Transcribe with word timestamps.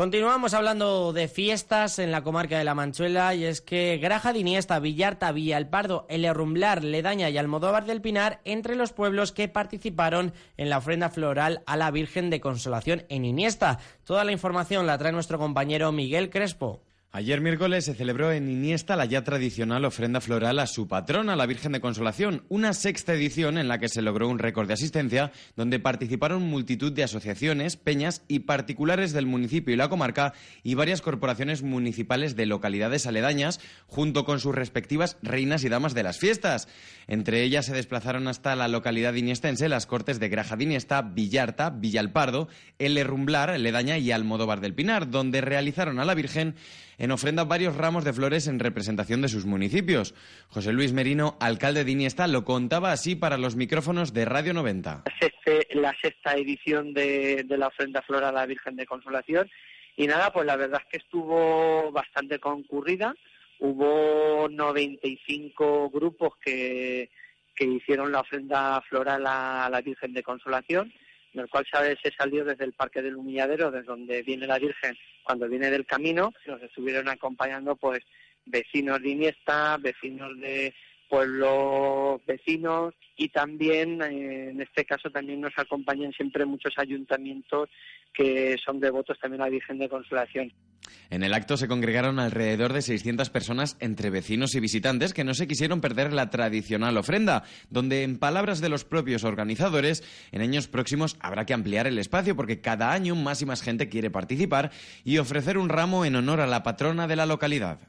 Continuamos 0.00 0.54
hablando 0.54 1.12
de 1.12 1.28
fiestas 1.28 1.98
en 1.98 2.10
la 2.10 2.22
comarca 2.22 2.56
de 2.56 2.64
La 2.64 2.74
Manchuela 2.74 3.34
y 3.34 3.44
es 3.44 3.60
que 3.60 3.98
Graja 3.98 4.32
de 4.32 4.38
Iniesta, 4.38 4.78
Villarta, 4.78 5.30
Villalpardo, 5.30 6.06
El 6.08 6.24
Herrumblar, 6.24 6.82
Ledaña 6.82 7.28
y 7.28 7.36
Almodóvar 7.36 7.84
del 7.84 8.00
Pinar 8.00 8.40
entre 8.46 8.76
los 8.76 8.94
pueblos 8.94 9.30
que 9.30 9.48
participaron 9.48 10.32
en 10.56 10.70
la 10.70 10.78
ofrenda 10.78 11.10
floral 11.10 11.62
a 11.66 11.76
la 11.76 11.90
Virgen 11.90 12.30
de 12.30 12.40
Consolación 12.40 13.04
en 13.10 13.26
Iniesta. 13.26 13.78
Toda 14.04 14.24
la 14.24 14.32
información 14.32 14.86
la 14.86 14.96
trae 14.96 15.12
nuestro 15.12 15.38
compañero 15.38 15.92
Miguel 15.92 16.30
Crespo. 16.30 16.80
Ayer 17.12 17.40
miércoles 17.40 17.86
se 17.86 17.94
celebró 17.94 18.30
en 18.30 18.48
Iniesta 18.48 18.94
la 18.94 19.04
ya 19.04 19.24
tradicional 19.24 19.84
ofrenda 19.84 20.20
floral 20.20 20.60
a 20.60 20.68
su 20.68 20.86
patrona, 20.86 21.34
la 21.34 21.46
Virgen 21.46 21.72
de 21.72 21.80
Consolación, 21.80 22.44
una 22.48 22.72
sexta 22.72 23.14
edición 23.14 23.58
en 23.58 23.66
la 23.66 23.80
que 23.80 23.88
se 23.88 24.00
logró 24.00 24.28
un 24.28 24.38
récord 24.38 24.68
de 24.68 24.74
asistencia, 24.74 25.32
donde 25.56 25.80
participaron 25.80 26.44
multitud 26.44 26.92
de 26.92 27.02
asociaciones, 27.02 27.76
peñas 27.76 28.22
y 28.28 28.40
particulares 28.40 29.12
del 29.12 29.26
municipio 29.26 29.74
y 29.74 29.76
la 29.76 29.88
comarca 29.88 30.34
y 30.62 30.74
varias 30.74 31.02
corporaciones 31.02 31.64
municipales 31.64 32.36
de 32.36 32.46
localidades 32.46 33.08
aledañas, 33.08 33.58
junto 33.88 34.24
con 34.24 34.38
sus 34.38 34.54
respectivas 34.54 35.16
reinas 35.20 35.64
y 35.64 35.68
damas 35.68 35.94
de 35.94 36.04
las 36.04 36.20
fiestas. 36.20 36.68
Entre 37.08 37.42
ellas 37.42 37.66
se 37.66 37.74
desplazaron 37.74 38.28
hasta 38.28 38.54
la 38.54 38.68
localidad 38.68 39.14
iniestense 39.14 39.68
las 39.68 39.86
cortes 39.86 40.20
de 40.20 40.28
Graja 40.28 40.54
de 40.54 40.62
Iniesta, 40.62 41.02
Villarta, 41.02 41.70
Villalpardo, 41.70 42.46
El 42.78 42.96
Herrumblar, 42.96 43.58
Ledaña 43.58 43.98
y 43.98 44.12
Almodóvar 44.12 44.60
del 44.60 44.74
Pinar, 44.74 45.10
donde 45.10 45.40
realizaron 45.40 45.98
a 45.98 46.04
la 46.04 46.14
Virgen 46.14 46.54
en 47.00 47.10
ofrenda 47.10 47.44
varios 47.44 47.76
ramos 47.76 48.04
de 48.04 48.12
flores 48.12 48.46
en 48.46 48.58
representación 48.58 49.22
de 49.22 49.28
sus 49.28 49.46
municipios. 49.46 50.14
José 50.48 50.72
Luis 50.72 50.92
Merino, 50.92 51.36
alcalde 51.40 51.82
de 51.82 51.90
Iniesta, 51.90 52.28
lo 52.28 52.44
contaba 52.44 52.92
así 52.92 53.16
para 53.16 53.38
los 53.38 53.56
micrófonos 53.56 54.12
de 54.12 54.26
Radio 54.26 54.52
90. 54.52 55.04
La 55.72 55.96
sexta 56.00 56.36
edición 56.36 56.92
de, 56.92 57.44
la 57.48 57.68
ofrenda 57.68 58.02
floral 58.02 58.36
a 58.36 58.40
la 58.40 58.46
Virgen 58.46 58.76
de 58.76 58.84
Consolación 58.84 59.50
y 59.96 60.06
nada, 60.06 60.30
pues 60.30 60.46
la 60.46 60.56
verdad 60.56 60.82
es 60.84 60.90
que 60.90 60.98
estuvo 60.98 61.90
bastante 61.90 62.38
concurrida. 62.38 63.14
Hubo 63.58 64.48
95 64.50 65.90
grupos 65.90 66.34
que, 66.44 67.10
que 67.56 67.64
hicieron 67.64 68.12
la 68.12 68.20
ofrenda 68.20 68.80
floral 68.82 69.26
a 69.26 69.68
la 69.70 69.80
Virgen 69.80 70.12
de 70.12 70.22
Consolación 70.22 70.92
en 71.32 71.40
el 71.40 71.48
cual 71.48 71.66
se 71.70 72.10
salió 72.12 72.44
desde 72.44 72.64
el 72.64 72.72
Parque 72.72 73.02
del 73.02 73.16
Humilladero, 73.16 73.70
desde 73.70 73.86
donde 73.86 74.22
viene 74.22 74.46
la 74.46 74.58
Virgen, 74.58 74.96
cuando 75.22 75.48
viene 75.48 75.70
del 75.70 75.86
camino, 75.86 76.32
nos 76.46 76.62
estuvieron 76.62 77.08
acompañando 77.08 77.76
pues 77.76 78.00
vecinos 78.46 79.00
de 79.00 79.10
Iniesta, 79.10 79.76
vecinos 79.78 80.38
de 80.40 80.74
pueblos 81.08 82.24
vecinos 82.24 82.94
y 83.16 83.28
también 83.28 84.00
eh, 84.00 84.50
en 84.50 84.60
este 84.60 84.84
caso 84.84 85.10
también 85.10 85.40
nos 85.40 85.52
acompañan 85.56 86.12
siempre 86.12 86.44
muchos 86.44 86.72
ayuntamientos 86.76 87.68
que 88.14 88.56
son 88.64 88.78
devotos 88.78 89.18
también 89.18 89.42
a 89.42 89.46
la 89.46 89.50
Virgen 89.50 89.78
de 89.78 89.88
Consolación. 89.88 90.52
En 91.10 91.24
el 91.24 91.34
acto 91.34 91.56
se 91.56 91.66
congregaron 91.66 92.20
alrededor 92.20 92.72
de 92.72 92.82
600 92.82 93.30
personas 93.30 93.76
entre 93.80 94.10
vecinos 94.10 94.54
y 94.54 94.60
visitantes 94.60 95.12
que 95.12 95.24
no 95.24 95.34
se 95.34 95.48
quisieron 95.48 95.80
perder 95.80 96.12
la 96.12 96.30
tradicional 96.30 96.96
ofrenda, 96.96 97.42
donde 97.68 98.04
en 98.04 98.18
palabras 98.18 98.60
de 98.60 98.68
los 98.68 98.84
propios 98.84 99.24
organizadores, 99.24 100.04
en 100.30 100.40
años 100.40 100.68
próximos 100.68 101.16
habrá 101.18 101.46
que 101.46 101.54
ampliar 101.54 101.88
el 101.88 101.98
espacio 101.98 102.36
porque 102.36 102.60
cada 102.60 102.92
año 102.92 103.16
más 103.16 103.42
y 103.42 103.46
más 103.46 103.60
gente 103.60 103.88
quiere 103.88 104.10
participar 104.10 104.70
y 105.04 105.18
ofrecer 105.18 105.58
un 105.58 105.68
ramo 105.68 106.04
en 106.04 106.14
honor 106.14 106.40
a 106.40 106.46
la 106.46 106.62
patrona 106.62 107.08
de 107.08 107.16
la 107.16 107.26
localidad. 107.26 107.80